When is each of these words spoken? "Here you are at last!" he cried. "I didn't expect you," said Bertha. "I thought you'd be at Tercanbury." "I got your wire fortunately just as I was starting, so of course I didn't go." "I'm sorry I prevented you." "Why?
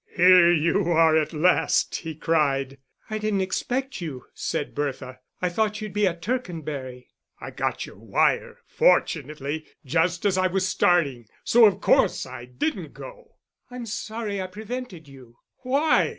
"Here 0.15 0.51
you 0.51 0.89
are 0.89 1.15
at 1.15 1.31
last!" 1.31 1.97
he 1.97 2.15
cried. 2.15 2.79
"I 3.11 3.19
didn't 3.19 3.41
expect 3.41 4.01
you," 4.01 4.25
said 4.33 4.73
Bertha. 4.73 5.19
"I 5.43 5.49
thought 5.49 5.79
you'd 5.79 5.93
be 5.93 6.07
at 6.07 6.23
Tercanbury." 6.23 7.09
"I 7.39 7.51
got 7.51 7.85
your 7.85 7.97
wire 7.97 8.57
fortunately 8.65 9.67
just 9.85 10.25
as 10.25 10.39
I 10.39 10.47
was 10.47 10.67
starting, 10.67 11.27
so 11.43 11.65
of 11.65 11.81
course 11.81 12.25
I 12.25 12.45
didn't 12.45 12.95
go." 12.95 13.35
"I'm 13.69 13.85
sorry 13.85 14.41
I 14.41 14.47
prevented 14.47 15.07
you." 15.07 15.37
"Why? 15.57 16.09